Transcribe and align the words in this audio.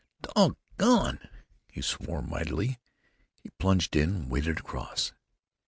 "Dog 0.23 0.57
gone!" 0.77 1.19
he 1.71 1.79
swore, 1.83 2.23
mightily. 2.23 2.79
He 3.35 3.51
plunged 3.51 3.95
in, 3.95 4.29
waded 4.29 4.57
across. 4.57 5.13